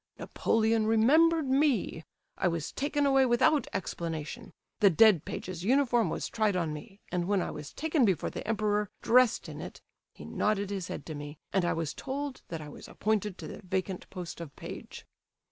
[0.17, 2.03] Napoleon remembered me;
[2.35, 7.27] I was taken away without explanation; the dead page's uniform was tried on me, and
[7.27, 9.79] when I was taken before the emperor, dressed in it,
[10.15, 13.47] he nodded his head to me, and I was told that I was appointed to
[13.47, 15.05] the vacant post of page.